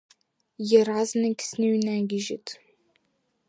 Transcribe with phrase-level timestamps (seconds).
[0.69, 2.47] Иаразнак сныҩнагьежьит.